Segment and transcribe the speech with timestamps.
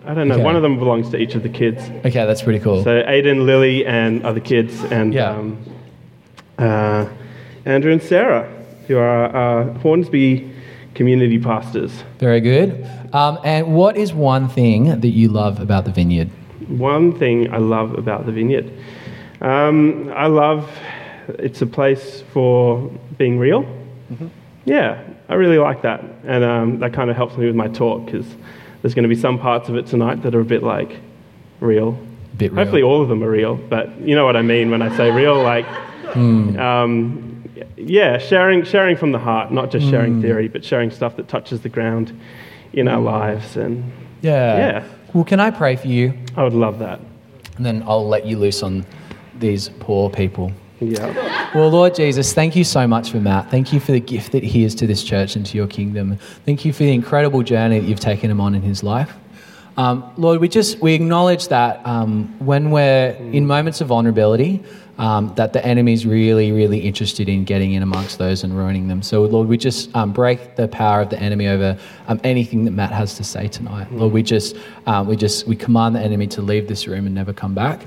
[0.06, 0.36] I don't know.
[0.36, 0.44] Okay.
[0.44, 1.82] One of them belongs to each of the kids.
[2.06, 2.86] Okay, that's pretty cool.
[2.86, 5.32] So Aiden, Lily, and other kids, and Yeah.
[5.32, 5.58] um,
[6.58, 7.10] uh,
[7.66, 8.50] Andrew and Sarah,
[8.88, 10.50] who are uh, Hornsby
[10.94, 11.92] community pastors.
[12.20, 12.90] Very good.
[13.12, 16.30] Um, and what is one thing that you love about the vineyard?
[16.70, 18.72] One thing I love about the vineyard,
[19.42, 20.70] um, I love
[21.28, 23.66] it's a place for being real.
[24.66, 28.06] Yeah, I really like that, and um, that kind of helps me with my talk
[28.06, 28.26] because
[28.82, 30.98] there's going to be some parts of it tonight that are a bit like
[31.60, 31.98] real.
[32.38, 32.56] Bit real.
[32.64, 35.12] Hopefully, all of them are real, but you know what I mean when I say
[35.12, 35.42] real.
[35.42, 35.66] Like,
[36.14, 36.58] Hmm.
[36.60, 37.44] um,
[37.78, 39.92] yeah, sharing sharing from the heart, not just Hmm.
[39.92, 42.12] sharing theory, but sharing stuff that touches the ground
[42.74, 43.58] in our lives.
[43.58, 43.84] And
[44.22, 44.58] Yeah.
[44.58, 44.84] Yeah.
[45.14, 46.14] Well, can I pray for you?
[46.36, 47.00] I would love that.
[47.58, 48.86] And then I'll let you loose on
[49.40, 50.52] these poor people.
[50.80, 51.52] Yeah.
[51.56, 53.50] Well, Lord Jesus, thank you so much for Matt.
[53.50, 56.18] Thank you for the gift that he is to this church and to your kingdom.
[56.46, 59.12] Thank you for the incredible journey that you've taken him on in his life.
[59.78, 64.64] Um, Lord, we just we acknowledge that um, when we're in moments of vulnerability,
[64.98, 69.04] um, that the enemy's really, really interested in getting in amongst those and ruining them.
[69.04, 72.72] So, Lord, we just um, break the power of the enemy over um, anything that
[72.72, 73.92] Matt has to say tonight.
[73.92, 74.56] Lord, we just
[74.88, 77.86] um, we just we command the enemy to leave this room and never come back.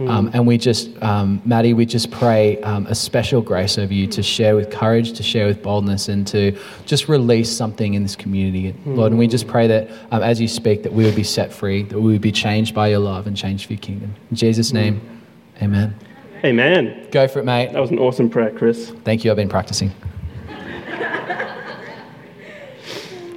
[0.00, 4.06] Um, and we just, um, Maddie, we just pray um, a special grace over you
[4.08, 8.14] to share with courage, to share with boldness, and to just release something in this
[8.14, 9.10] community, Lord.
[9.10, 11.82] And we just pray that um, as you speak, that we would be set free,
[11.84, 14.14] that we would be changed by your love and changed for your kingdom.
[14.30, 15.00] In Jesus' name,
[15.60, 15.96] amen.
[16.44, 17.08] Amen.
[17.10, 17.72] Go for it, mate.
[17.72, 18.90] That was an awesome prayer, Chris.
[19.02, 19.32] Thank you.
[19.32, 19.90] I've been practicing.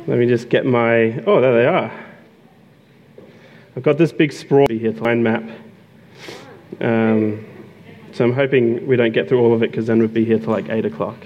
[0.06, 1.24] Let me just get my.
[1.26, 1.92] Oh, there they are.
[3.76, 5.44] I've got this big sprawl here, line map.
[6.80, 7.46] Um,
[8.14, 10.40] so I'm hoping we don't get through all of it because then we'd be here
[10.40, 11.18] till like 8 o'clock.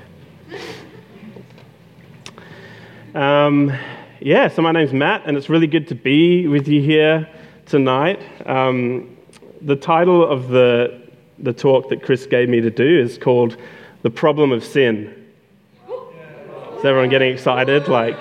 [3.13, 3.71] Um,
[4.19, 7.29] yeah, so my name's Matt, and it's really good to be with you here
[7.65, 8.21] tonight.
[8.45, 9.17] Um,
[9.61, 11.01] the title of the,
[11.39, 13.57] the talk that Chris gave me to do is called
[14.01, 15.25] The Problem of Sin.
[16.77, 17.87] Is everyone getting excited?
[17.87, 18.17] Like,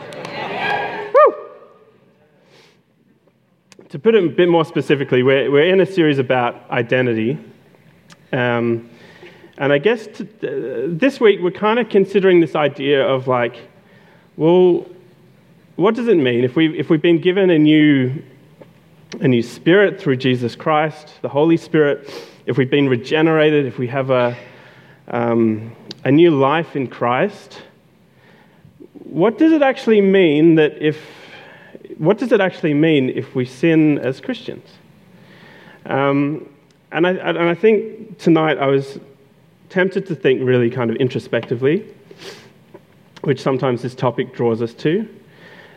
[3.95, 7.39] To put it a bit more specifically, we're, we're in a series about identity.
[8.33, 8.91] Um,
[9.57, 13.57] and I guess to, uh, this week we're kind of considering this idea of like,
[14.37, 14.85] well,
[15.77, 18.21] what does it mean if, we, if we've been given a new,
[19.21, 22.13] a new spirit through Jesus Christ, the Holy Spirit,
[22.47, 24.37] if we've been regenerated, if we have a,
[25.07, 25.73] um,
[26.03, 27.63] a new life in Christ,
[29.05, 30.99] what does it actually mean that if,
[31.99, 34.69] what does it actually mean if we sin as Christians?
[35.87, 36.49] Um,
[36.93, 38.99] and, I, and I think tonight I was
[39.69, 41.87] tempted to think really kind of introspectively,
[43.23, 45.09] which sometimes this topic draws us to.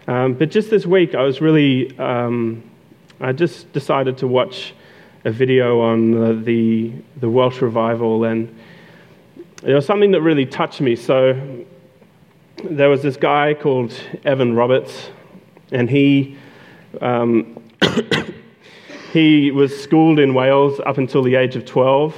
[0.07, 2.63] Um, but just this week, I was really, um,
[3.19, 4.73] I just decided to watch
[5.25, 8.55] a video on the, the, the Welsh revival, and
[9.63, 10.95] there was something that really touched me.
[10.95, 11.65] So
[12.63, 13.93] there was this guy called
[14.23, 15.09] Evan Roberts,
[15.71, 16.37] and he,
[17.01, 17.61] um,
[19.13, 22.15] he was schooled in Wales up until the age of 12.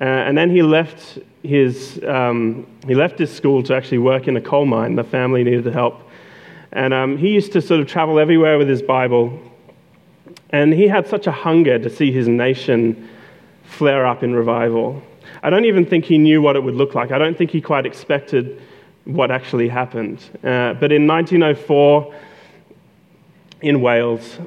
[0.00, 4.36] Uh, and then he left his, um, he left his school to actually work in
[4.36, 4.94] a coal mine.
[4.94, 6.02] The family needed help.
[6.72, 9.40] And um, he used to sort of travel everywhere with his Bible.
[10.50, 13.08] And he had such a hunger to see his nation
[13.64, 15.02] flare up in revival.
[15.42, 17.10] I don't even think he knew what it would look like.
[17.10, 18.60] I don't think he quite expected
[19.04, 20.18] what actually happened.
[20.44, 22.14] Uh, but in 1904,
[23.60, 24.38] in Wales,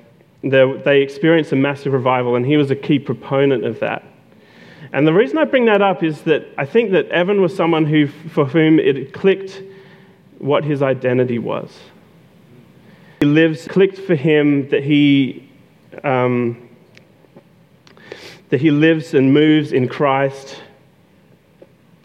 [0.44, 4.04] they experienced a massive revival, and he was a key proponent of that.
[4.92, 7.86] And the reason I bring that up is that I think that Evan was someone
[7.86, 9.62] who, for whom it clicked
[10.40, 11.78] what his identity was.
[13.20, 15.50] He lives, clicked for him that he,
[16.04, 16.70] um,
[18.50, 20.64] that he lives and moves in Christ.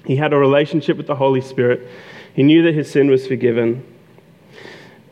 [0.05, 1.89] He had a relationship with the Holy Spirit.
[2.35, 3.87] He knew that his sin was forgiven.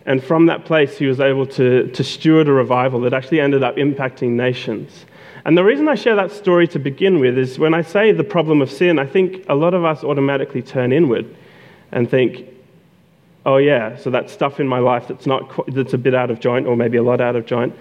[0.05, 3.63] And from that place, he was able to, to steward a revival that actually ended
[3.63, 5.05] up impacting nations.
[5.45, 8.25] And the reason I share that story to begin with is when I say the
[8.25, 11.35] problem of sin, I think a lot of us automatically turn inward
[11.91, 12.47] and think,
[13.45, 16.39] oh, yeah, so that stuff in my life that's, not, that's a bit out of
[16.39, 17.75] joint or maybe a lot out of joint.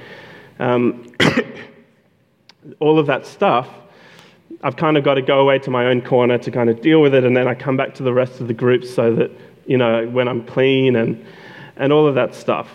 [0.59, 1.11] Um,
[2.79, 3.67] all of that stuff,
[4.63, 7.01] I've kind of got to go away to my own corner to kind of deal
[7.01, 9.31] with it, and then I come back to the rest of the group so that,
[9.65, 11.23] you know, when I'm clean and
[11.81, 12.69] and all of that stuff.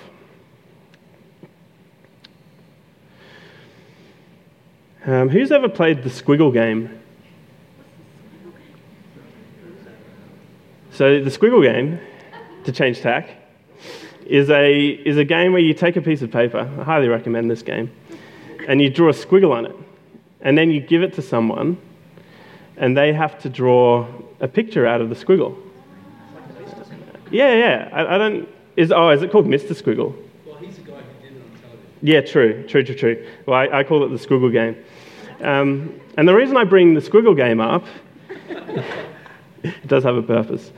[5.07, 7.01] Um, who's ever played the squiggle game?
[10.91, 12.01] So, the squiggle game,
[12.65, 13.29] to change tack,
[14.25, 16.59] is a, is a game where you take a piece of paper.
[16.59, 17.93] I highly recommend this game.
[18.67, 19.77] And you draw a squiggle on it.
[20.41, 21.79] And then you give it to someone,
[22.77, 24.09] and they have to draw
[24.41, 25.57] a picture out of the squiggle.
[27.31, 27.89] Yeah, yeah.
[27.93, 28.56] I, I don't.
[28.77, 29.71] Is, oh, is it called Mr.
[29.71, 30.15] Squiggle?
[30.45, 31.89] Well, he's the guy who did it on television.
[32.03, 33.27] Yeah, true, true, true, true.
[33.47, 34.77] Well, I, I call it the Squiggle game.
[35.41, 37.85] Um, and the reason I bring the Squiggle game up,
[39.63, 40.73] it does have a purpose,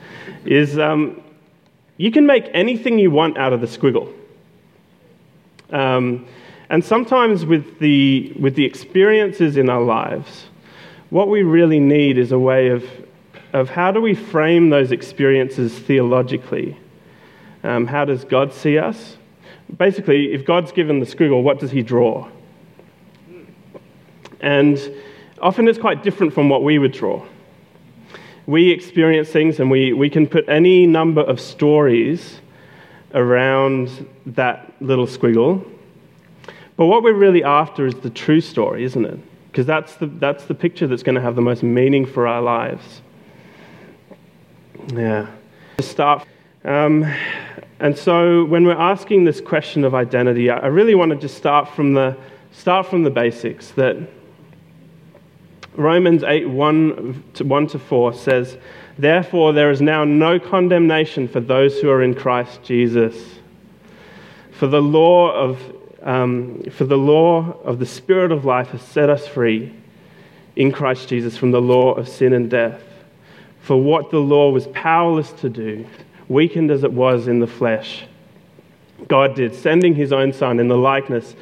[0.45, 1.21] is um,
[1.97, 4.13] you can make anything you want out of the squiggle.
[5.69, 6.25] Um,
[6.69, 10.45] and sometimes with the, with the experiences in our lives,
[11.09, 12.85] what we really need is a way of,
[13.51, 16.77] of how do we frame those experiences theologically
[17.63, 19.17] um, how does God see us?
[19.77, 22.27] Basically, if God's given the squiggle, what does he draw?
[24.39, 24.79] And
[25.41, 27.25] often it's quite different from what we would draw.
[28.45, 32.39] We experience things and we, we can put any number of stories
[33.13, 35.67] around that little squiggle.
[36.77, 39.19] But what we're really after is the true story, isn't it?
[39.51, 42.41] Because that's the, that's the picture that's going to have the most meaning for our
[42.41, 43.01] lives.
[44.93, 45.27] Yeah.
[45.77, 46.25] To start.
[46.63, 47.03] Um,
[47.79, 51.69] and so when we're asking this question of identity, I really want to just start
[51.69, 52.17] from the,
[52.51, 53.97] start from the basics that
[55.75, 58.57] Romans 8 1 to, 1 to 4 says,
[58.97, 63.15] Therefore, there is now no condemnation for those who are in Christ Jesus.
[64.51, 65.61] For the law of,
[66.03, 69.73] um, for the law of the Spirit of life has set us free
[70.57, 72.81] in Christ Jesus from the law of sin and death.
[73.61, 75.87] For what the law was powerless to do,
[76.29, 78.05] weakened as it was in the flesh,
[79.07, 81.35] God did, sending his own Son in the likeness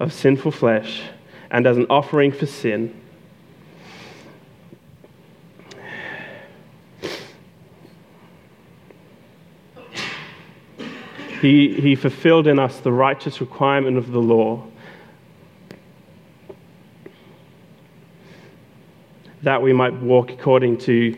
[0.00, 1.02] of sinful flesh
[1.50, 2.98] and as an offering for sin.
[11.40, 14.64] He, he fulfilled in us the righteous requirement of the law.
[19.42, 21.16] That we might walk according to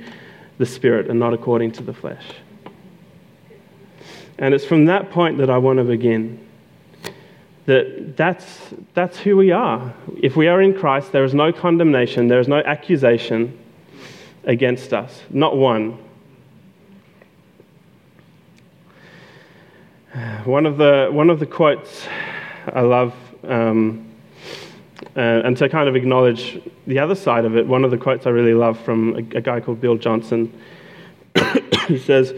[0.56, 2.24] the Spirit and not according to the flesh.
[4.38, 6.40] And it's from that point that I want to begin.
[7.66, 9.94] That that's, that's who we are.
[10.20, 13.58] If we are in Christ, there is no condemnation, there is no accusation
[14.44, 15.98] against us, not one.
[20.44, 22.06] One of the, one of the quotes
[22.72, 23.14] I love,
[23.44, 24.10] um,
[25.16, 28.26] uh, and to kind of acknowledge the other side of it, one of the quotes
[28.26, 30.52] I really love from a, a guy called Bill Johnson,
[31.88, 32.34] he says,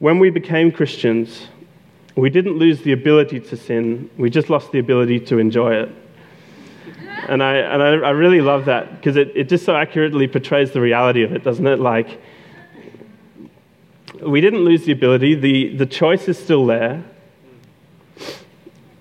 [0.00, 1.46] when we became Christians,
[2.16, 5.90] we didn't lose the ability to sin, we just lost the ability to enjoy it.
[7.28, 10.72] And I, and I, I really love that because it, it just so accurately portrays
[10.72, 11.78] the reality of it, doesn't it?
[11.78, 12.20] Like,
[14.22, 17.04] we didn't lose the ability, the, the choice is still there.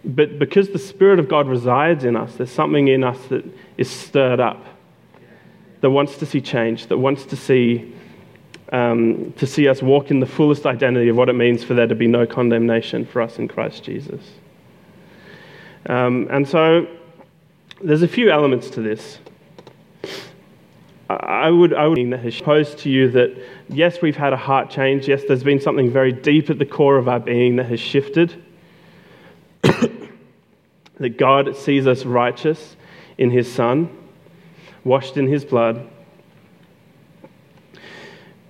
[0.04, 3.46] But because the Spirit of God resides in us, there's something in us that
[3.78, 4.66] is stirred up,
[5.80, 7.96] that wants to see change, that wants to see
[8.72, 11.88] um, to see us walk in the fullest identity of what it means for there
[11.88, 14.22] to be no condemnation for us in Christ Jesus.
[15.88, 16.88] Um, and so
[17.82, 19.20] there's a few elements to this.
[21.10, 21.98] I would, I would
[22.44, 23.36] posed to you that
[23.68, 25.08] yes, we've had a heart change.
[25.08, 28.44] Yes, there's been something very deep at the core of our being that has shifted.
[29.64, 32.76] that God sees us righteous
[33.18, 33.90] in His Son,
[34.84, 35.90] washed in His blood,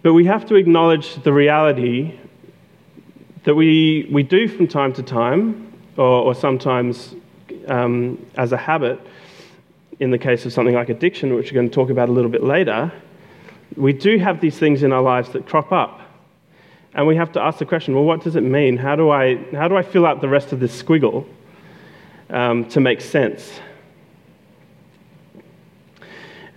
[0.01, 2.17] but we have to acknowledge the reality
[3.43, 7.15] that we, we do from time to time, or, or sometimes
[7.67, 8.99] um, as a habit,
[9.99, 12.31] in the case of something like addiction, which we're going to talk about a little
[12.31, 12.91] bit later,
[13.75, 16.01] we do have these things in our lives that crop up.
[16.93, 18.77] And we have to ask the question well, what does it mean?
[18.77, 21.27] How do I, how do I fill out the rest of this squiggle
[22.29, 23.59] um, to make sense?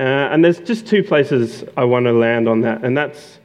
[0.03, 3.39] Uh, and there's just two places I want to land on that, and that's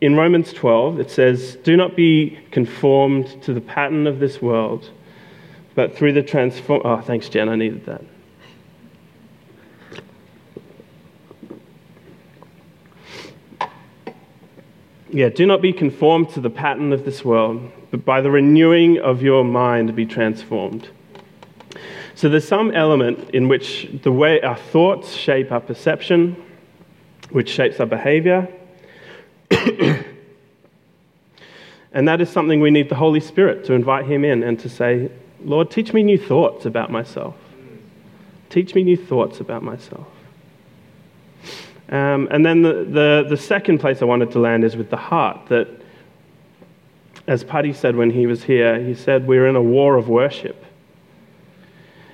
[0.00, 4.90] in Romans 12, it says, Do not be conformed to the pattern of this world,
[5.76, 6.82] but through the transform.
[6.84, 8.02] Oh, thanks, Jen, I needed that.
[15.10, 18.98] Yeah, do not be conformed to the pattern of this world, but by the renewing
[18.98, 20.88] of your mind be transformed.
[22.20, 26.36] So there's some element in which the way our thoughts shape our perception,
[27.30, 28.46] which shapes our behavior.
[29.50, 30.04] and
[31.94, 35.10] that is something we need the Holy Spirit to invite Him in and to say,
[35.42, 37.36] Lord, teach me new thoughts about myself.
[38.50, 40.06] Teach me new thoughts about myself.
[41.88, 44.98] Um, and then the, the, the, second place I wanted to land is with the
[44.98, 45.46] heart.
[45.46, 45.68] That,
[47.26, 50.66] as Paddy said when he was here, he said, We're in a war of worship.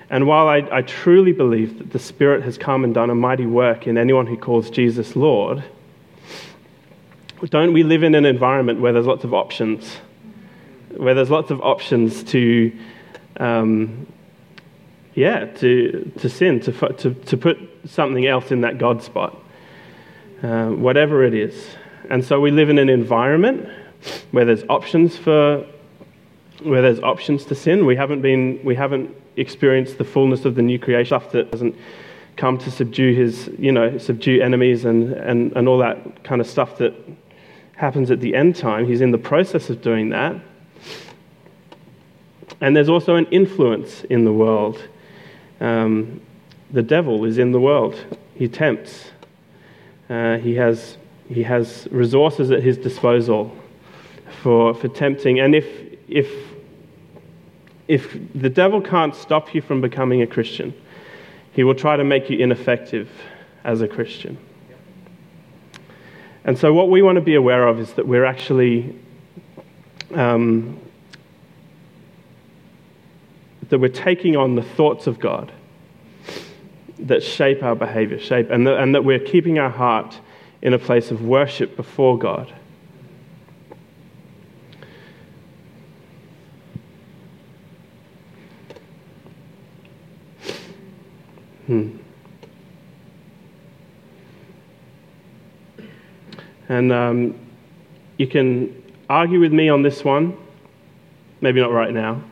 [0.08, 3.46] And while I, I truly believe that the Spirit has come and done a mighty
[3.46, 5.64] work in anyone who calls Jesus Lord,
[7.50, 9.96] don't we live in an environment where there's lots of options?
[10.96, 12.72] Where there's lots of options to,
[13.38, 14.06] um,
[15.14, 19.36] yeah, to, to sin, to, to, to put something else in that God spot.
[20.42, 21.66] Uh, whatever it is.
[22.10, 23.68] And so we live in an environment
[24.32, 25.66] where there's options for
[26.62, 27.86] where there's options to sin.
[27.86, 31.74] We haven't been we haven't experienced the fullness of the new creation stuff that doesn't
[32.36, 36.46] come to subdue his you know subdue enemies and, and, and all that kind of
[36.46, 36.94] stuff that
[37.76, 38.86] happens at the end time.
[38.86, 40.36] He's in the process of doing that.
[42.60, 44.82] And there's also an influence in the world.
[45.60, 46.22] Um,
[46.70, 47.96] the devil is in the world.
[48.34, 49.10] He tempts.
[50.08, 50.96] Uh, he, has,
[51.28, 53.54] he has resources at his disposal
[54.42, 55.40] for, for tempting.
[55.40, 55.66] And if,
[56.08, 56.30] if,
[57.88, 60.74] if the devil can't stop you from becoming a Christian,
[61.52, 63.08] he will try to make you ineffective
[63.64, 64.38] as a Christian.
[66.44, 68.96] And so, what we want to be aware of is that we're actually
[70.14, 70.80] um,
[73.68, 75.52] that we're taking on the thoughts of God
[76.98, 80.18] that shape our behavior, shape, and, the, and that we're keeping our heart
[80.62, 82.52] in a place of worship before God.
[96.68, 97.38] And um,
[98.16, 100.36] you can argue with me on this one,
[101.40, 102.22] maybe not right now.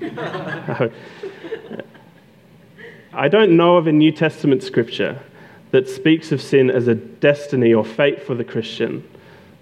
[3.12, 5.20] I don't know of a New Testament scripture
[5.70, 9.08] that speaks of sin as a destiny or fate for the Christian,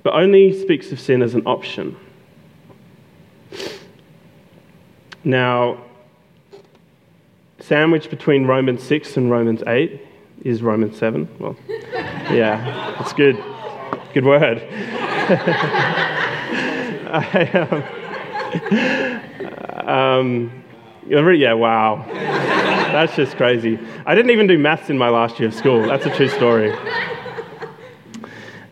[0.02, 1.96] but only speaks of sin as an option.
[5.24, 5.82] Now,
[7.60, 10.00] sandwiched between Romans 6 and Romans 8
[10.42, 11.28] is Romans 7.
[11.38, 13.36] Well, yeah, it's good.
[14.12, 14.62] Good word.
[17.14, 17.50] I,
[19.86, 20.62] um, um,
[21.06, 22.04] yeah, wow.
[22.12, 23.78] That's just crazy.
[24.04, 25.82] I didn't even do maths in my last year of school.
[25.86, 26.76] That's a true story.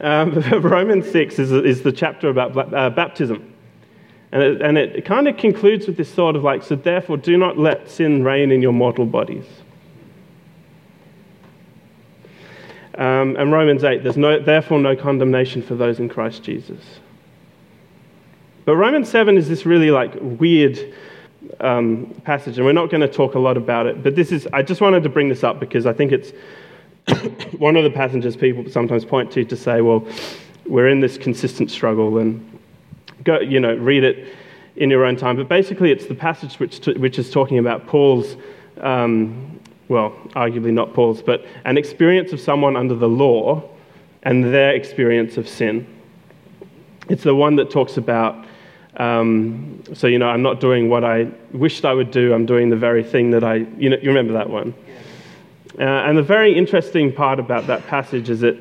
[0.00, 3.54] Um, Romans 6 is, is the chapter about uh, baptism.
[4.32, 7.36] And it, and it kind of concludes with this sort of like, so therefore, do
[7.36, 9.44] not let sin reign in your mortal bodies.
[13.00, 16.80] Um, and Romans 8, there's no, therefore no condemnation for those in Christ Jesus.
[18.66, 20.94] But Romans 7 is this really like weird
[21.60, 24.46] um, passage, and we're not going to talk a lot about it, but this is,
[24.52, 26.32] I just wanted to bring this up because I think it's
[27.58, 30.06] one of the passages people sometimes point to to say, well,
[30.66, 32.58] we're in this consistent struggle, and
[33.24, 34.34] go, you know, read it
[34.76, 35.36] in your own time.
[35.36, 38.36] But basically, it's the passage which, which is talking about Paul's,
[38.82, 39.59] um,
[39.90, 43.62] well, arguably not Paul's, but an experience of someone under the law
[44.22, 45.86] and their experience of sin.
[47.08, 48.46] It's the one that talks about
[48.96, 52.70] um, so, you know, I'm not doing what I wished I would do, I'm doing
[52.70, 54.74] the very thing that I, you know, you remember that one.
[55.78, 58.58] Uh, and the very interesting part about that passage is that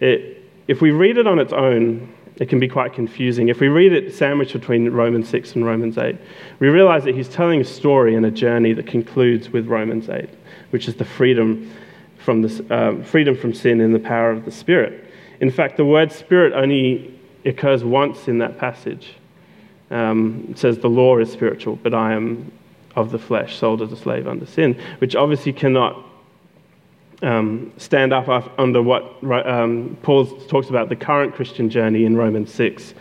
[0.00, 3.48] it, if we read it on its own, it can be quite confusing.
[3.48, 6.16] If we read it sandwiched between Romans 6 and Romans 8,
[6.58, 10.28] we realize that he's telling a story and a journey that concludes with Romans 8,
[10.76, 11.72] which is the freedom
[12.18, 15.10] from, the, um, freedom from sin in the power of the Spirit.
[15.40, 19.14] In fact, the word Spirit only occurs once in that passage.
[19.90, 22.52] Um, it says, The law is spiritual, but I am
[22.94, 26.04] of the flesh, sold as a slave under sin, which obviously cannot
[27.22, 28.28] um, stand up
[28.58, 32.92] under what um, Paul talks about the current Christian journey in Romans 6,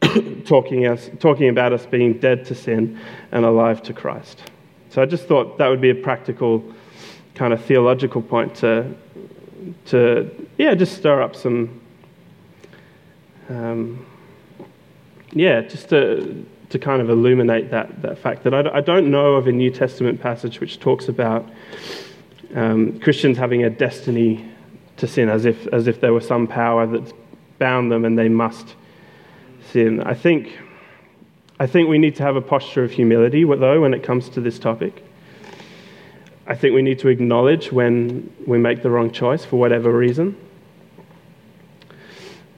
[0.44, 3.00] talking, us, talking about us being dead to sin
[3.32, 4.44] and alive to Christ.
[4.94, 6.62] So I just thought that would be a practical
[7.34, 8.94] kind of theological point to,
[9.86, 11.80] to yeah, just stir up some,
[13.48, 14.04] um,
[15.32, 19.34] yeah, just to, to kind of illuminate that, that fact that I, I don't know
[19.34, 21.48] of a New Testament passage which talks about
[22.54, 24.48] um, Christians having a destiny
[24.96, 27.12] to sin, as if, as if there was some power that
[27.58, 28.74] bound them and they must
[29.72, 30.00] sin.
[30.02, 30.56] I think,
[31.58, 34.40] I think we need to have a posture of humility, though, when it comes to
[34.40, 35.04] this topic.
[36.46, 40.36] I think we need to acknowledge when we make the wrong choice for whatever reason.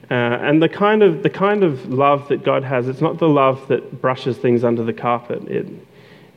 [0.09, 3.27] Uh, and the kind, of, the kind of love that God has, it's not the
[3.27, 5.43] love that brushes things under the carpet.
[5.47, 5.67] It,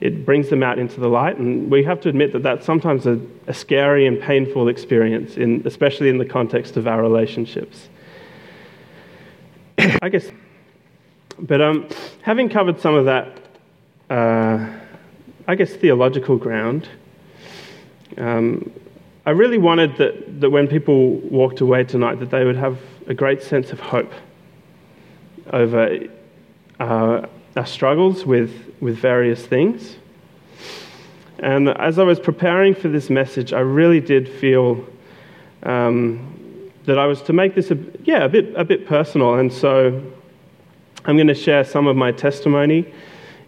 [0.01, 1.39] it brings them out into the light.
[1.39, 5.63] And we have to admit that that's sometimes a, a scary and painful experience, in,
[5.67, 7.89] especially in the context of our relationships.
[10.03, 10.27] I guess.
[11.39, 11.89] But um,
[12.23, 13.39] having covered some of that,
[14.09, 14.69] uh,
[15.47, 16.89] I guess, theological ground,
[18.19, 18.71] um,
[19.27, 23.15] I really wanted that, that when people walked away tonight, that they would have a
[23.15, 24.13] great sense of hope
[25.53, 25.99] over
[26.79, 27.27] uh,
[27.57, 29.97] our struggles with, with various things.
[31.39, 34.87] And as I was preparing for this message, I really did feel
[35.63, 39.35] um, that I was to make this a, yeah, a, bit, a bit personal.
[39.35, 40.03] And so
[41.05, 42.93] I'm going to share some of my testimony.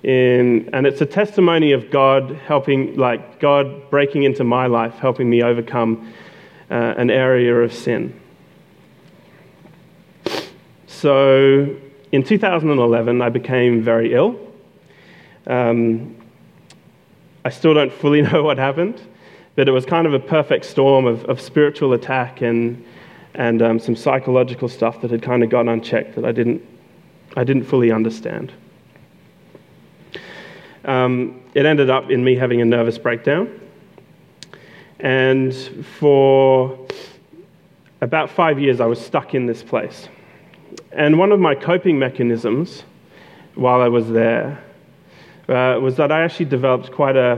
[0.02, 5.30] In, and it's a testimony of God helping, like God breaking into my life, helping
[5.30, 6.12] me overcome
[6.70, 8.18] uh, an area of sin.
[10.86, 11.76] So
[12.10, 14.38] in 2011, I became very ill.
[15.46, 16.16] Um,
[17.44, 19.00] I still don't fully know what happened,
[19.54, 22.84] but it was kind of a perfect storm of, of spiritual attack and,
[23.34, 26.62] and um, some psychological stuff that had kind of gone unchecked that I didn't,
[27.36, 28.52] I didn't fully understand.
[30.84, 33.60] Um, it ended up in me having a nervous breakdown.
[34.98, 35.54] And
[35.98, 36.86] for
[38.00, 40.08] about five years, I was stuck in this place.
[40.92, 42.84] And one of my coping mechanisms
[43.54, 44.62] while I was there
[45.48, 47.32] uh, was that I actually developed quite a,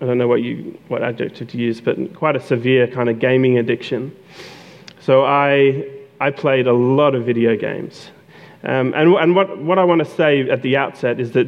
[0.00, 3.18] I don't know what, you, what adjective to use, but quite a severe kind of
[3.18, 4.14] gaming addiction.
[5.00, 5.88] So I,
[6.20, 8.10] I played a lot of video games.
[8.64, 11.46] Um, and and what, what I want to say at the outset is that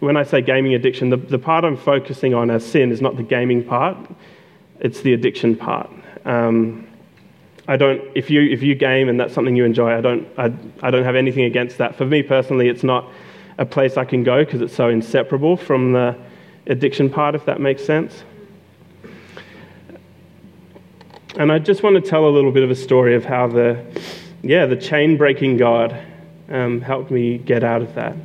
[0.00, 3.16] when I say gaming addiction, the, the part I'm focusing on as sin is not
[3.16, 3.96] the gaming part,
[4.80, 5.90] it's the addiction part.
[6.24, 6.86] Um,
[7.68, 10.52] I don't, if you, if you game and that's something you enjoy, I don't, I,
[10.82, 11.94] I don't have anything against that.
[11.94, 13.08] For me personally, it's not
[13.58, 16.16] a place I can go because it's so inseparable from the
[16.66, 18.24] addiction part, if that makes sense.
[21.36, 23.84] And I just want to tell a little bit of a story of how the,
[24.42, 25.96] yeah, the chain breaking God
[26.48, 28.16] um, helped me get out of that.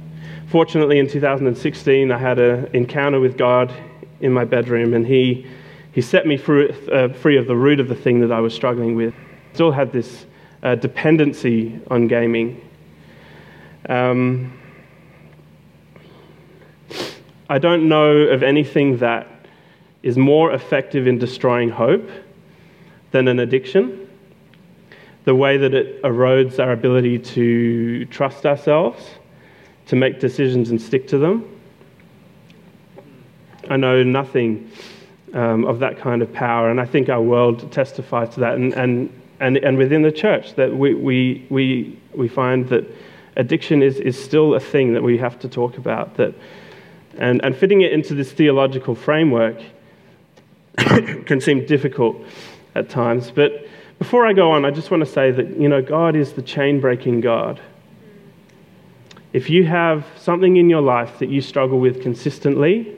[0.56, 3.74] Fortunately, in 2016, I had an encounter with God
[4.22, 5.46] in my bedroom, and He,
[5.92, 8.54] he set me free, uh, free of the root of the thing that I was
[8.54, 9.14] struggling with
[9.52, 10.26] still had this
[10.64, 12.62] uh, dependency on gaming.
[13.90, 14.58] Um,
[17.50, 19.28] I don't know of anything that
[20.04, 22.10] is more effective in destroying hope
[23.12, 24.10] than an addiction.
[25.26, 29.06] The way that it erodes our ability to trust ourselves,
[29.88, 31.50] to make decisions and stick to them.
[33.70, 34.72] I know nothing
[35.34, 38.56] um, of that kind of power, and I think our world testifies to that.
[38.56, 42.86] And, and and, and within the church that we, we, we, we find that
[43.36, 46.16] addiction is, is still a thing that we have to talk about.
[46.16, 46.34] That,
[47.18, 49.62] and, and fitting it into this theological framework
[50.78, 52.18] can seem difficult
[52.76, 53.32] at times.
[53.32, 53.68] But
[54.00, 56.42] before I go on, I just want to say that, you know, God is the
[56.42, 57.60] chain breaking God.
[59.36, 62.96] If you have something in your life that you struggle with consistently,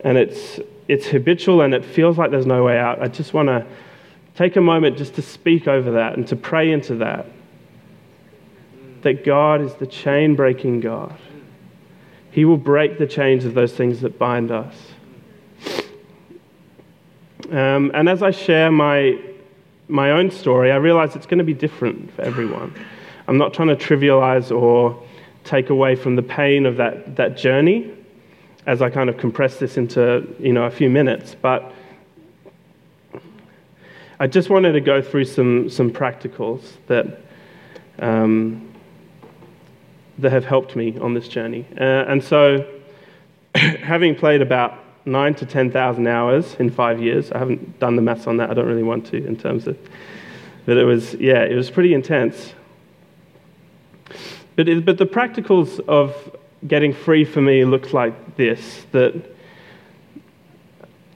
[0.00, 3.50] and it's, it's habitual and it feels like there's no way out, I just want
[3.50, 3.64] to
[4.34, 7.26] take a moment just to speak over that and to pray into that.
[9.02, 11.16] That God is the chain breaking God.
[12.32, 14.74] He will break the chains of those things that bind us.
[17.48, 19.20] Um, and as I share my,
[19.86, 22.74] my own story, I realize it's going to be different for everyone.
[23.28, 25.00] I'm not trying to trivialize or
[25.44, 27.92] take away from the pain of that, that journey
[28.66, 31.72] as I kind of compress this into you know, a few minutes, but
[34.18, 37.20] I just wanted to go through some, some practicals that,
[37.98, 38.70] um,
[40.18, 41.66] that have helped me on this journey.
[41.72, 42.66] Uh, and so,
[43.54, 47.32] having played about nine to 10,000 hours in five years.
[47.32, 48.50] I haven't done the maths on that.
[48.50, 49.78] I don't really want to in terms of,
[50.66, 52.54] but it was, yeah, it was pretty intense.
[54.60, 56.36] But, it, but the practicals of
[56.68, 59.14] getting free for me looked like this that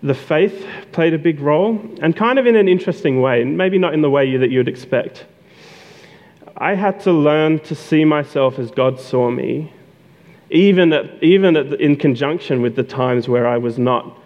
[0.03, 3.93] the faith played a big role, and kind of in an interesting way, maybe not
[3.93, 5.27] in the way that you'd expect.
[6.57, 9.71] I had to learn to see myself as God saw me,
[10.49, 14.19] even, at, even at, in conjunction with the times where I was not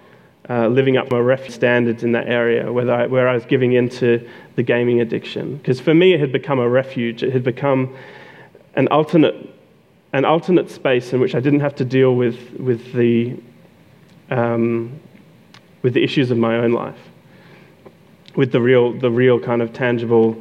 [0.48, 3.72] uh, living up my ref standards in that area, where I, where I was giving
[3.72, 5.56] into the gaming addiction.
[5.56, 7.96] Because for me, it had become a refuge, it had become
[8.78, 9.54] an alternate,
[10.14, 13.36] an alternate space in which I didn't have to deal with, with the
[14.30, 15.00] um,
[15.82, 16.98] with the issues of my own life,
[18.36, 20.36] with the real, the real kind of tangible,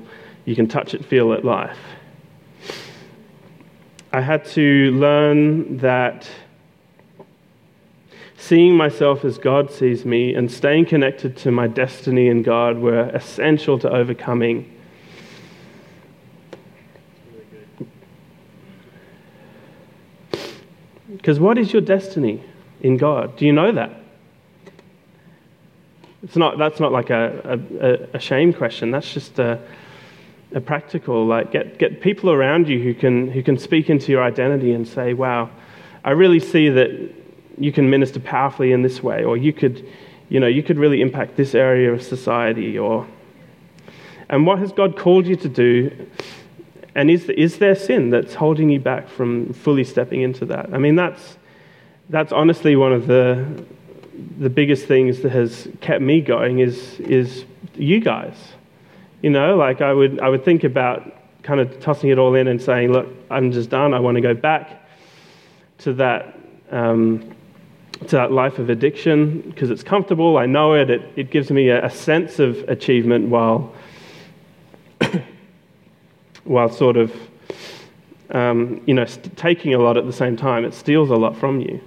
[0.46, 1.78] you can touch it, feel it life.
[4.12, 6.30] I had to learn that
[8.38, 13.10] seeing myself as God sees me and staying connected to my destiny in God were
[13.14, 14.77] essential to overcoming.
[21.18, 22.44] Because what is your destiny
[22.82, 23.36] in God?
[23.36, 23.92] Do you know that?
[26.24, 27.60] It's not, that's not like a,
[28.14, 28.92] a, a shame question.
[28.92, 29.60] That's just a,
[30.54, 34.24] a practical, like get, get people around you who can, who can speak into your
[34.24, 35.50] identity and say, wow,
[36.04, 37.14] I really see that
[37.58, 39.86] you can minister powerfully in this way, or you could,
[40.30, 43.08] you know, you could really impact this area of society, or,
[44.30, 46.08] and what has God called you to do?
[46.98, 50.74] And is, is there sin that's holding you back from fully stepping into that?
[50.74, 51.38] I mean, that's,
[52.10, 53.64] that's honestly one of the,
[54.40, 58.36] the biggest things that has kept me going is, is you guys.
[59.22, 62.48] You know, like I would, I would think about kind of tossing it all in
[62.48, 63.94] and saying, look, I'm just done.
[63.94, 64.82] I want to go back
[65.80, 66.36] to that,
[66.72, 67.32] um,
[68.08, 70.40] to that life of addiction because it's comfortable.
[70.40, 70.90] I know it.
[70.90, 73.72] It, it gives me a, a sense of achievement while,
[76.48, 77.14] while sort of,
[78.32, 80.66] um, you know, st- taking a lot at the same time.
[80.66, 81.82] It steals a lot from you.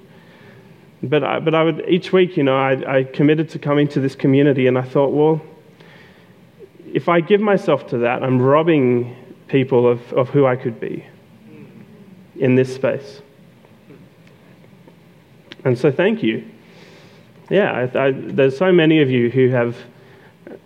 [1.03, 4.01] But I, but I would, each week, you know, I, I committed to coming to
[4.01, 5.41] this community, and I thought, well,
[6.93, 9.17] if I give myself to that, I'm robbing
[9.49, 11.07] people of, of who I could be
[12.37, 13.23] in this space.
[15.65, 16.45] And so, thank you.
[17.51, 19.77] Yeah, I, I, there's so many of you who have,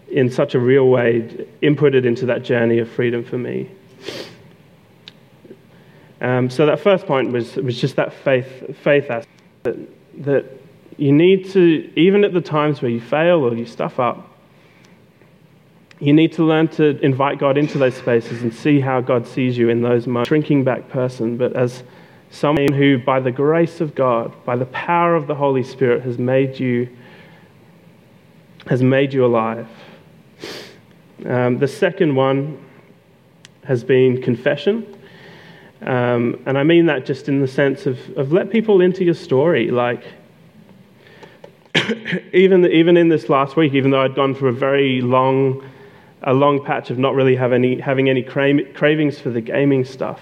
[0.08, 3.70] in such a real way, inputted into that journey of freedom for me.
[6.20, 9.78] Um, so that first point was, was just that faith, faith aspect
[10.24, 10.46] that
[10.96, 14.30] you need to, even at the times where you fail or you stuff up,
[16.00, 19.56] you need to learn to invite God into those spaces and see how God sees
[19.56, 20.28] you in those moments.
[20.28, 21.82] Shrinking back person, but as
[22.30, 26.18] someone who, by the grace of God, by the power of the Holy Spirit, has
[26.18, 26.88] made you,
[28.66, 29.68] has made you alive.
[31.26, 32.58] Um, the second one
[33.64, 34.86] has been confession.
[35.82, 39.14] Um, and I mean that just in the sense of, of let people into your
[39.14, 39.70] story.
[39.70, 40.04] Like,
[42.32, 45.62] even, even in this last week, even though I'd gone for a very long,
[46.22, 49.84] a long patch of not really have any, having any cra- cravings for the gaming
[49.84, 50.20] stuff,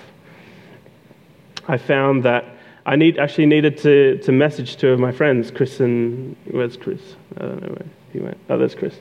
[1.69, 2.45] I found that
[2.85, 7.01] I need, actually needed to, to message two of my friends, Chris and, where's Chris?
[7.37, 8.39] I don't know where he went.
[8.51, 8.95] Oh, there's Chris.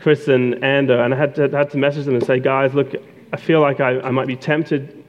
[0.00, 2.94] Chris and Ando, and I had to, had to message them and say, guys, look,
[3.34, 5.04] I feel like I, I might be tempted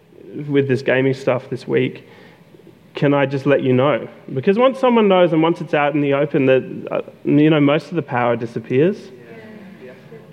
[0.49, 2.07] with this gaming stuff this week,
[2.95, 4.09] can I just let you know?
[4.33, 7.59] Because once someone knows and once it's out in the open, that uh, you know
[7.59, 9.11] most of the power disappears.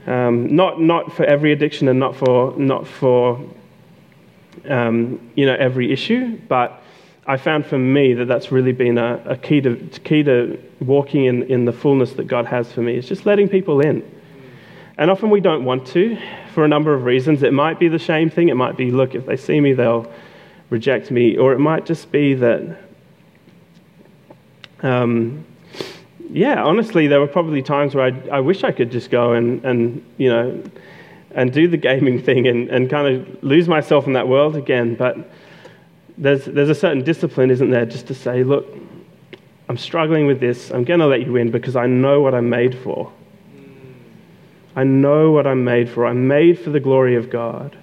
[0.06, 3.38] Um, not not for every addiction and not for not for
[4.70, 6.82] um, you know every issue, but
[7.26, 11.26] I found for me that that's really been a, a key to key to walking
[11.26, 12.96] in, in the fullness that God has for me.
[12.96, 14.02] Is just letting people in.
[14.98, 16.18] And often we don't want to
[16.52, 17.42] for a number of reasons.
[17.42, 18.48] It might be the shame thing.
[18.48, 20.10] It might be, look, if they see me, they'll
[20.70, 21.36] reject me.
[21.36, 22.78] Or it might just be that,
[24.82, 25.44] um,
[26.30, 29.64] yeah, honestly, there were probably times where I, I wish I could just go and,
[29.64, 30.62] and you know,
[31.34, 34.94] and do the gaming thing and, and kind of lose myself in that world again.
[34.94, 35.16] But
[36.18, 38.66] there's, there's a certain discipline, isn't there, just to say, look,
[39.68, 40.70] I'm struggling with this.
[40.70, 43.10] I'm going to let you in because I know what I'm made for.
[44.74, 46.06] I know what I'm made for.
[46.06, 47.76] I'm made for the glory of God.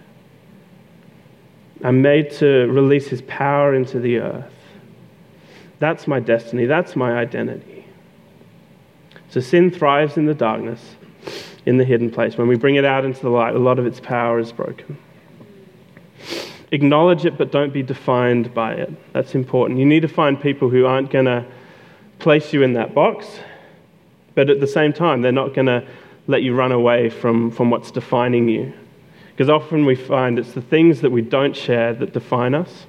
[1.83, 4.51] I'm made to release His power into the earth.
[5.79, 6.65] That's my destiny.
[6.65, 7.85] That's my identity.
[9.29, 10.95] So sin thrives in the darkness,
[11.65, 12.37] in the hidden place.
[12.37, 14.97] When we bring it out into the light, a lot of its power is broken.
[16.71, 19.13] Acknowledge it, but don't be defined by it.
[19.13, 19.79] That's important.
[19.79, 21.45] You need to find people who aren't going to
[22.19, 23.39] place you in that box,
[24.35, 25.87] but at the same time, they're not going to
[26.29, 28.71] let you run away from, from what's defining you.
[29.31, 32.85] Because often we find it's the things that we don't share that define us,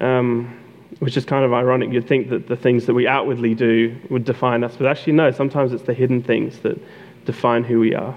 [0.00, 0.58] um,
[1.00, 1.92] which is kind of ironic.
[1.92, 5.30] You'd think that the things that we outwardly do would define us, but actually, no,
[5.30, 6.80] sometimes it's the hidden things that
[7.26, 8.16] define who we are.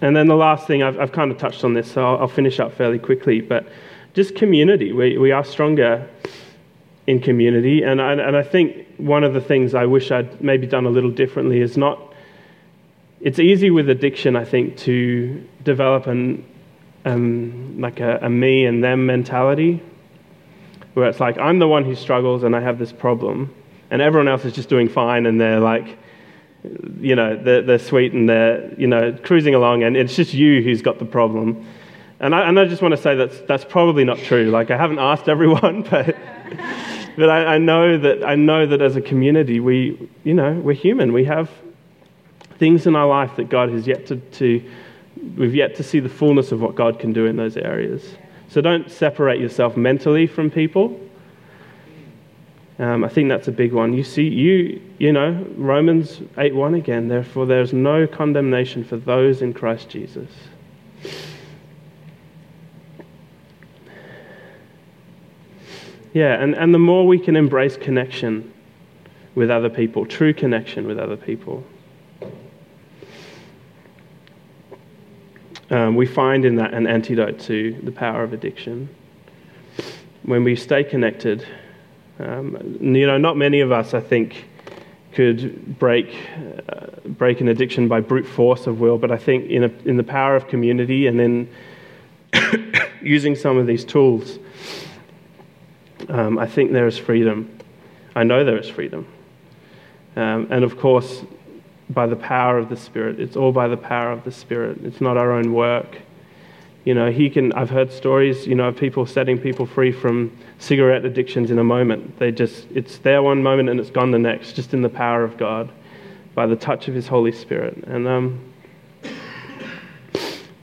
[0.00, 2.28] And then the last thing, I've, I've kind of touched on this, so I'll, I'll,
[2.28, 3.68] finish up fairly quickly, but
[4.14, 4.92] just community.
[4.92, 6.08] We, we are stronger
[7.06, 7.82] in community.
[7.82, 10.90] And I, and I think one of the things I wish I'd maybe done a
[10.90, 12.00] little differently is not,
[13.20, 16.44] it's easy with addiction, I think, to develop an,
[17.04, 19.82] um, like a, a me and them mentality,
[20.94, 23.54] where it's like, I'm the one who struggles and I have this problem,
[23.90, 25.98] and everyone else is just doing fine and they're like,
[27.00, 30.62] you know, they're, they're sweet and they're, you know, cruising along, and it's just you
[30.62, 31.66] who's got the problem.
[32.20, 34.44] And I, and I just want to say that's, that's probably not true.
[34.44, 36.16] Like, I haven't asked everyone, but,
[37.16, 40.74] but I, I, know that, I know that as a community, we, you know, we're
[40.74, 41.12] human.
[41.12, 41.50] We have
[42.58, 44.70] things in our life that God has yet to, to
[45.36, 48.16] we've yet to see the fullness of what God can do in those areas.
[48.48, 51.00] So don't separate yourself mentally from people.
[52.78, 53.92] Um, I think that's a big one.
[53.92, 57.08] You see, you you know Romans eight one again.
[57.08, 60.30] Therefore, there is no condemnation for those in Christ Jesus.
[66.12, 68.52] Yeah, and, and the more we can embrace connection
[69.34, 71.64] with other people, true connection with other people,
[75.70, 78.90] um, we find in that an antidote to the power of addiction.
[80.24, 81.46] When we stay connected,
[82.18, 84.44] um, you know, not many of us, I think,
[85.12, 86.14] could break,
[86.68, 89.96] uh, break an addiction by brute force of will, but I think in, a, in
[89.96, 91.48] the power of community and then
[93.02, 94.38] using some of these tools,
[96.08, 97.58] um, I think there is freedom.
[98.14, 99.06] I know there is freedom.
[100.16, 101.24] Um, and of course,
[101.92, 103.20] by the power of the Spirit.
[103.20, 104.78] It's all by the power of the Spirit.
[104.84, 105.98] It's not our own work.
[106.84, 110.36] You know, he can, I've heard stories, you know, of people setting people free from
[110.58, 112.18] cigarette addictions in a moment.
[112.18, 115.22] They just, it's there one moment and it's gone the next, just in the power
[115.22, 115.70] of God,
[116.34, 117.84] by the touch of His Holy Spirit.
[117.86, 118.52] And um,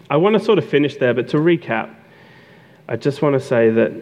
[0.09, 1.95] I want to sort of finish there, but to recap,
[2.89, 3.93] I just want to say that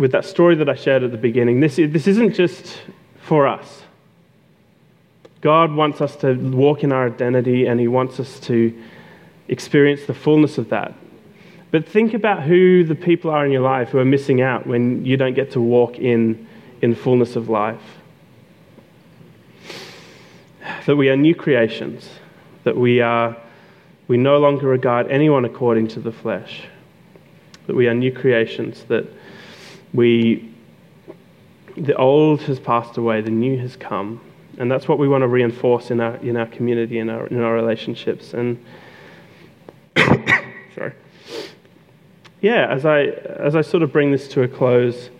[0.00, 2.80] with that story that I shared at the beginning, this, this isn't just
[3.20, 3.82] for us.
[5.42, 8.74] God wants us to walk in our identity and He wants us to
[9.48, 10.94] experience the fullness of that.
[11.70, 15.04] But think about who the people are in your life who are missing out when
[15.04, 16.48] you don't get to walk in,
[16.80, 17.98] in fullness of life.
[20.86, 22.08] That we are new creations,
[22.64, 23.36] that we, are,
[24.08, 26.62] we no longer regard anyone according to the flesh,
[27.66, 29.06] that we are new creations, that
[29.92, 30.52] we,
[31.76, 34.20] the old has passed away, the new has come.
[34.58, 37.40] And that's what we want to reinforce in our, in our community, in our, in
[37.40, 38.34] our relationships.
[38.34, 38.62] And
[40.74, 40.92] sorry.
[42.40, 45.10] Yeah, as I, as I sort of bring this to a close,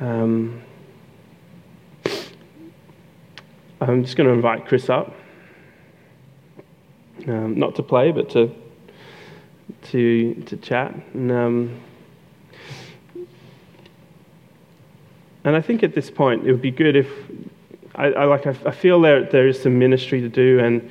[0.00, 0.62] um,
[3.80, 5.14] I'm just going to invite Chris up.
[7.26, 8.54] Um, not to play, but to,
[9.90, 10.94] to, to chat.
[11.14, 11.80] And, um,
[15.44, 17.08] and I think at this point it would be good if
[17.94, 20.88] I, I like I, feel there there is some ministry to do and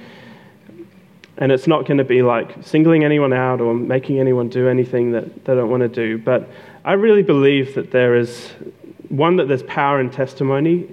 [1.41, 5.11] and it's not going to be like singling anyone out or making anyone do anything
[5.13, 6.19] that they don't want to do.
[6.19, 6.47] But
[6.85, 8.51] I really believe that there is,
[9.09, 10.87] one, that there's power in testimony.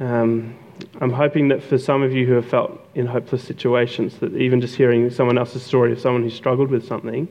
[0.00, 0.54] Um,
[1.00, 4.60] I'm hoping that for some of you who have felt in hopeless situations, that even
[4.60, 7.26] just hearing someone else's story of someone who struggled with something,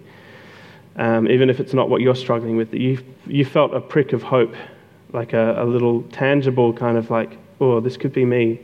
[0.95, 4.12] um, even if it's not what you're struggling with, that you, you felt a prick
[4.12, 4.56] of hope,
[5.13, 8.60] like a, a little tangible kind of like, oh, this could be me.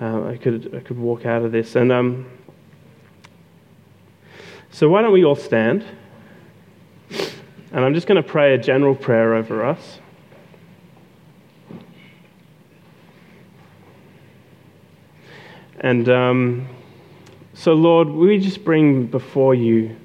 [0.00, 1.74] Uh, I, could, I could walk out of this.
[1.74, 2.30] And um,
[4.70, 5.84] so, why don't we all stand?
[7.72, 9.98] And I'm just going to pray a general prayer over us.
[15.80, 16.68] And um,
[17.54, 19.96] so, Lord, we just bring before you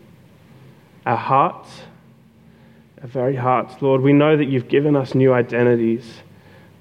[1.05, 1.69] our hearts,
[3.01, 3.81] our very hearts.
[3.81, 6.21] Lord, we know that you've given us new identities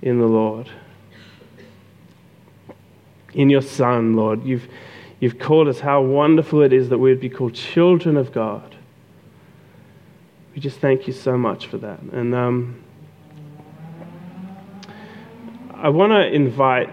[0.03, 0.71] in the Lord.
[3.35, 4.69] In your Son, Lord, you've
[5.19, 8.77] You've called us how wonderful it is that we would be called children of God.
[10.55, 12.01] We just thank you so much for that.
[12.01, 12.83] And um,
[15.73, 16.91] I want to invite.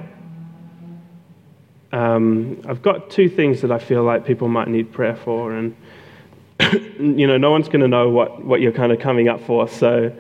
[1.92, 5.76] Um, I've got two things that I feel like people might need prayer for, and
[7.00, 9.68] you know, no one's going to know what, what you're kind of coming up for.
[9.68, 10.16] So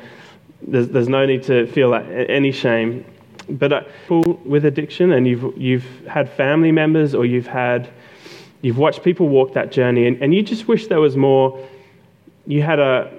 [0.61, 3.05] there's, there's no need to feel any shame.
[3.49, 7.89] But uh, people with addiction, and you've, you've had family members or you've had
[8.61, 11.67] you've watched people walk that journey, and, and you just wish there was more.
[12.47, 13.11] You had a,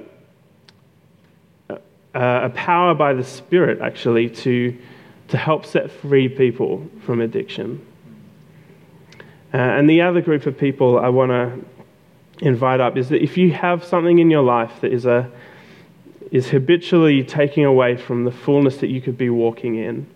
[1.68, 1.78] a,
[2.14, 4.76] a power by the Spirit actually to,
[5.28, 7.86] to help set free people from addiction.
[9.52, 11.64] Uh, and the other group of people I want to
[12.44, 15.30] invite up is that if you have something in your life that is, a,
[16.30, 20.06] is habitually taking away from the fullness that you could be walking in,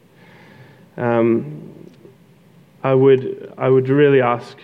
[0.97, 1.91] um,
[2.83, 4.57] I, would, I would really ask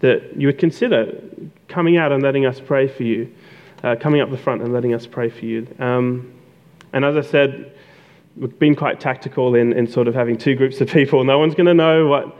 [0.00, 1.22] that you would consider
[1.68, 3.32] coming out and letting us pray for you,
[3.82, 5.66] uh, coming up the front and letting us pray for you.
[5.78, 6.32] Um,
[6.92, 7.72] and as I said,
[8.36, 11.22] we've been quite tactical in, in sort of having two groups of people.
[11.24, 12.36] No one's going to know what,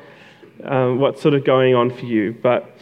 [0.65, 2.37] um, what's sort of going on for you.
[2.43, 2.77] But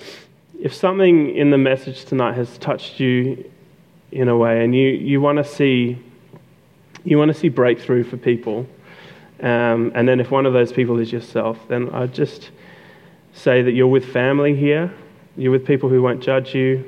[0.62, 3.51] if something in the message tonight has touched you
[4.12, 5.98] in a way and you, you want to see
[7.05, 8.66] you want to see breakthrough for people
[9.40, 12.51] um, and then if one of those people is yourself then i just
[13.33, 14.92] say that you're with family here.
[15.37, 16.85] You're with people who won't judge you.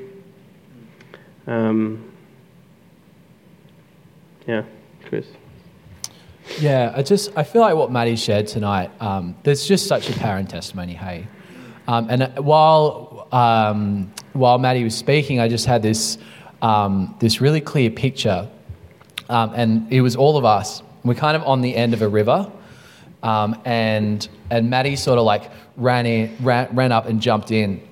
[1.47, 2.11] Um,
[4.47, 4.63] yeah
[5.05, 5.25] chris.
[6.59, 10.13] Yeah i just i feel like what maddie shared tonight um, there's just such a
[10.13, 11.27] parent testimony hey.
[11.87, 16.17] Um, and while um, while Maddie was speaking, I just had this,
[16.61, 18.49] um, this really clear picture.
[19.29, 20.81] Um, and it was all of us.
[21.03, 22.49] We're kind of on the end of a river.
[23.23, 27.85] Um, and, and Maddie sort of like ran, in, ran, ran up and jumped in.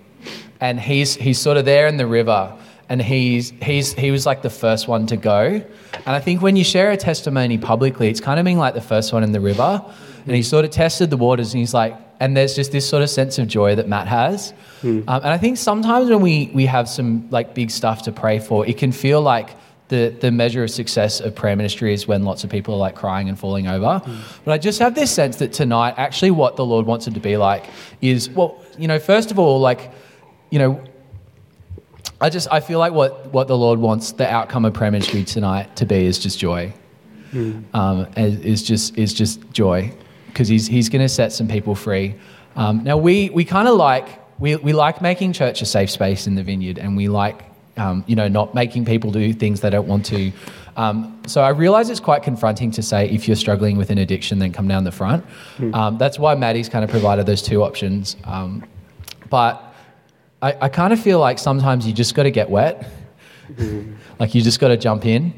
[0.61, 2.57] And he's, he's sort of there in the river.
[2.87, 5.41] And he's, he's, he was like the first one to go.
[5.41, 8.81] And I think when you share a testimony publicly, it's kind of being like the
[8.81, 9.83] first one in the river.
[10.25, 13.03] And he sort of tested the waters and he's like, and there's just this sort
[13.03, 14.53] of sense of joy that Matt has.
[14.81, 15.03] Mm.
[15.07, 18.39] Um, and I think sometimes when we, we have some like big stuff to pray
[18.39, 19.49] for, it can feel like
[19.89, 22.95] the, the measure of success of prayer ministry is when lots of people are like
[22.95, 24.01] crying and falling over.
[24.05, 24.21] Mm.
[24.45, 27.19] But I just have this sense that tonight, actually, what the Lord wants it to
[27.19, 27.65] be like
[28.01, 29.91] is, well, you know, first of all, like,
[30.49, 30.83] you know,
[32.21, 35.23] I just I feel like what, what the Lord wants the outcome of prayer ministry
[35.25, 36.73] tonight to be is just joy.
[37.33, 37.63] Mm.
[37.73, 39.91] Um, is just is just joy
[40.33, 42.15] because he's, he's going to set some people free.
[42.55, 44.07] Um, now, we, we kind of like,
[44.39, 47.43] we, we like making church a safe space in the vineyard, and we like,
[47.77, 50.31] um, you know, not making people do things they don't want to.
[50.75, 54.39] Um, so I realize it's quite confronting to say if you're struggling with an addiction,
[54.39, 55.23] then come down the front.
[55.57, 55.99] Mm.
[55.99, 58.15] that's why Maddie's kind of provided those two options.
[58.23, 58.63] Um,
[59.29, 59.73] but
[60.41, 62.89] I, I kind of feel like sometimes you just got to get wet.
[63.51, 63.97] Mm.
[64.19, 65.33] like you just got to jump in.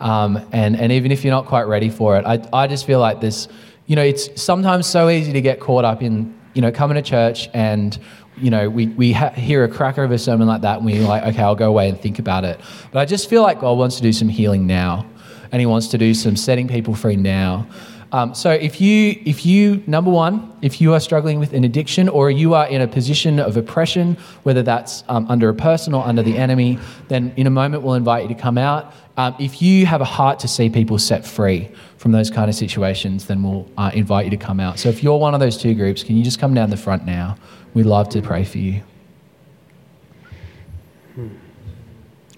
[0.00, 3.00] Um, and, and even if you're not quite ready for it, I, I just feel
[3.00, 3.48] like this
[3.88, 7.02] you know, it's sometimes so easy to get caught up in, you know, coming to
[7.02, 7.98] church and,
[8.36, 11.02] you know, we, we ha- hear a cracker of a sermon like that and we're
[11.08, 12.60] like, okay, I'll go away and think about it.
[12.92, 15.06] But I just feel like God wants to do some healing now
[15.50, 17.66] and He wants to do some setting people free now.
[18.12, 22.08] Um, so if you, if you, number one, if you are struggling with an addiction
[22.08, 26.04] or you are in a position of oppression, whether that's um, under a person or
[26.06, 28.94] under the enemy, then in a moment we'll invite you to come out.
[29.18, 32.54] Um, if you have a heart to see people set free from those kind of
[32.54, 34.78] situations, then we'll uh, invite you to come out.
[34.78, 37.04] So if you're one of those two groups, can you just come down the front
[37.04, 37.36] now?
[37.74, 38.80] We'd love to pray for you.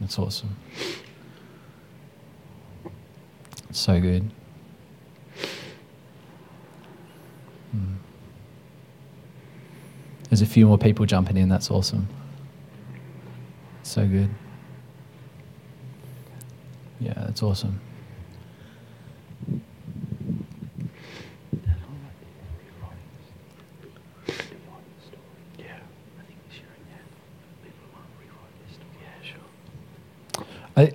[0.00, 0.56] That's awesome.
[3.72, 4.30] so good.
[7.72, 7.96] Hmm.
[10.30, 11.50] There's a few more people jumping in.
[11.50, 12.08] That's awesome.
[13.82, 14.30] So good.
[17.00, 17.80] Yeah, that's awesome.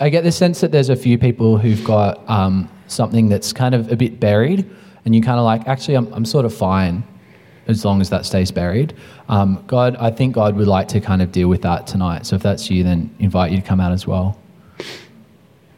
[0.00, 3.74] I, get the sense that there's a few people who've got um, something that's kind
[3.74, 4.68] of a bit buried,
[5.04, 7.04] and you kind of like, actually, I'm, I'm sort of fine
[7.68, 8.94] as long as that stays buried.
[9.28, 12.26] Um, God, I think God would like to kind of deal with that tonight.
[12.26, 14.38] So if that's you, then invite you to come out as well.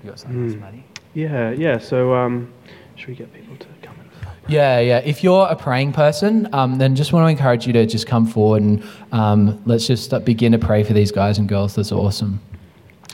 [0.08, 0.60] You got something mm.
[0.60, 0.84] Maddie?
[1.12, 1.78] Yeah, yeah.
[1.78, 2.50] So um,
[2.96, 4.10] should we get people to come in?
[4.48, 4.98] Yeah, yeah.
[5.00, 8.26] If you're a praying person, um, then just want to encourage you to just come
[8.26, 8.82] forward and
[9.12, 11.74] um, let's just begin to pray for these guys and girls.
[11.74, 12.40] That's awesome.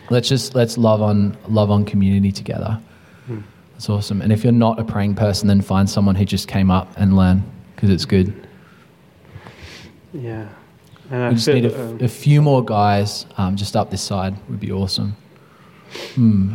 [0.09, 2.81] Let's just let's love on love on community together.
[3.27, 3.41] Hmm.
[3.73, 4.23] That's awesome.
[4.23, 7.17] And if you're not a praying person, then find someone who just came up and
[7.17, 7.43] learn
[7.75, 8.47] because it's good.
[10.13, 10.49] Yeah.
[11.11, 14.37] And we just need a, um, a, few more guys um, just up this side
[14.49, 15.17] would be awesome.
[16.15, 16.55] Hmm.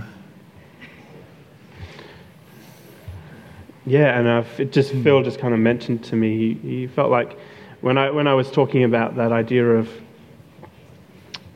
[3.90, 5.04] Yeah, and uh, it just hmm.
[5.04, 7.38] Phil just kind of mentioned to me he, he felt like
[7.82, 9.90] when I when I was talking about that idea of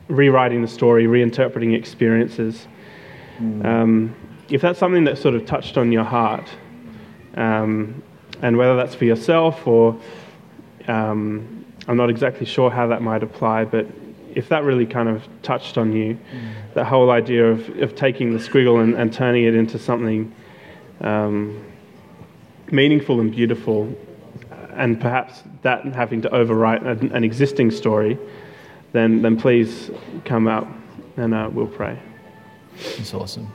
[0.08, 2.66] rewriting the story, reinterpreting experiences.
[3.38, 3.64] Mm.
[3.64, 4.16] Um,
[4.48, 6.48] if that's something that sort of touched on your heart,
[7.36, 8.02] um,
[8.42, 9.98] and whether that's for yourself or
[10.88, 13.86] um, I'm not exactly sure how that might apply, but
[14.34, 16.74] if that really kind of touched on you, mm.
[16.74, 20.34] that whole idea of, of taking the squiggle and, and turning it into something
[21.00, 21.64] um,
[22.74, 23.94] meaningful and beautiful,
[24.72, 28.18] and perhaps that having to overwrite an, an existing story,
[28.92, 29.90] then, then please
[30.24, 30.66] come out
[31.16, 31.98] and uh, we'll pray.
[32.96, 33.52] That's awesome.